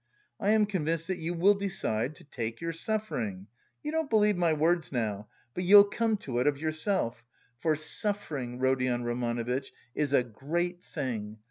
[0.39, 3.45] I am convinced that you will decide, 'to take your suffering.'
[3.83, 7.23] You don't believe my words now, but you'll come to it of yourself.
[7.59, 11.37] For suffering, Rodion Romanovitch, is a great thing.